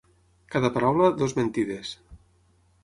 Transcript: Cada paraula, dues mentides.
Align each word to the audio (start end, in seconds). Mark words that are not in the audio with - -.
Cada 0.55 0.71
paraula, 0.77 1.11
dues 1.21 1.37
mentides. 1.41 1.95